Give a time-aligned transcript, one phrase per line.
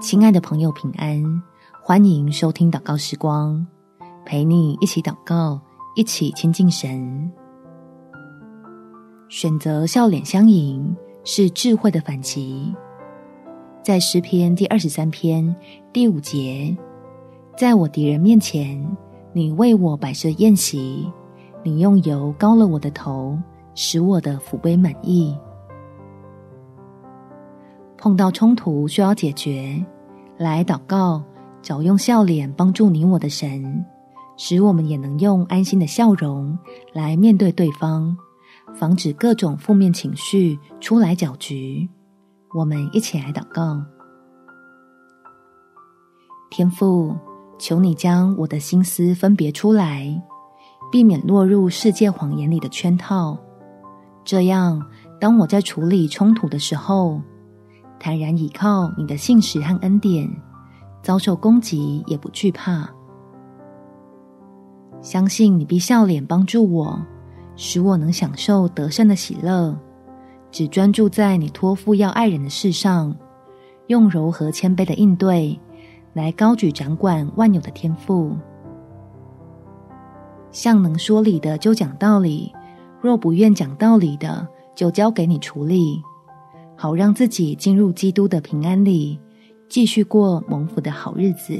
[0.00, 1.42] 亲爱的朋友，平安！
[1.80, 3.64] 欢迎收听祷告时光，
[4.24, 5.60] 陪你一起祷告，
[5.94, 7.30] 一起亲近神。
[9.28, 10.94] 选择笑脸相迎
[11.24, 12.74] 是智慧的反击。
[13.82, 15.54] 在诗篇第二十三篇
[15.92, 16.76] 第五节，
[17.56, 18.84] 在我敌人面前，
[19.32, 21.10] 你为我摆设宴席，
[21.62, 23.38] 你用油膏了我的头，
[23.74, 25.36] 使我的福杯满意。
[28.02, 29.80] 碰到冲突需要解决，
[30.36, 31.22] 来祷告，
[31.62, 33.86] 找用笑脸帮助你我的神，
[34.36, 36.58] 使我们也能用安心的笑容
[36.92, 38.16] 来面对对方，
[38.74, 41.88] 防止各种负面情绪出来搅局。
[42.52, 43.80] 我们一起来祷告：
[46.50, 47.14] 天父，
[47.56, 50.20] 求你将我的心思分别出来，
[50.90, 53.38] 避免落入世界谎言里的圈套。
[54.24, 54.84] 这样，
[55.20, 57.20] 当我在处理冲突的时候，
[58.04, 60.28] 坦然倚靠你的信实和恩典，
[61.04, 62.90] 遭受攻击也不惧怕。
[65.00, 67.00] 相信你必笑脸帮助我，
[67.54, 69.78] 使我能享受得胜的喜乐，
[70.50, 73.16] 只专注在你托付要爱人的事上，
[73.86, 75.56] 用柔和谦卑的应对
[76.12, 78.36] 来高举掌管万有的天赋。
[80.50, 82.52] 像能说理的就讲道理，
[83.00, 86.02] 若不愿讲道理的，就交给你处理。
[86.82, 89.16] 好让自己进入基督的平安里，
[89.68, 91.56] 继续过蒙福的好日子。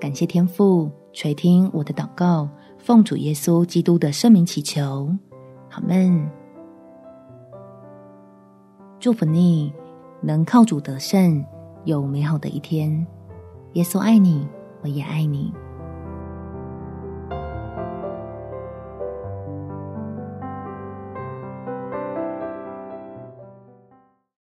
[0.00, 2.48] 感谢天父垂听我的祷告，
[2.78, 5.14] 奉主耶稣基督的圣名祈求，
[5.68, 6.26] 好们。
[8.98, 9.70] 祝福你
[10.22, 11.44] 能靠主得胜，
[11.84, 13.06] 有美好的一天。
[13.74, 14.48] 耶稣爱你，
[14.80, 15.52] 我也爱你。